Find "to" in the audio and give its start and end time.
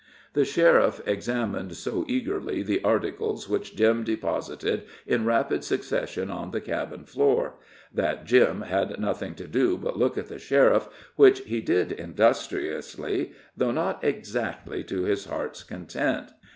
9.35-9.47, 14.85-15.03